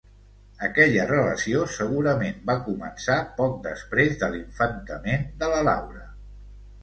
[0.67, 6.05] Aquella relació segurament va començar poc després de l’infantament de la Laura.